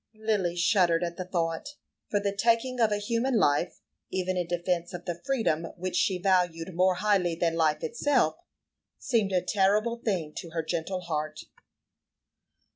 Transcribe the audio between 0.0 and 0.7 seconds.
Lily